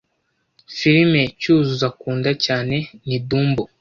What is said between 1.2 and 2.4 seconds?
Cyuzuzo akunda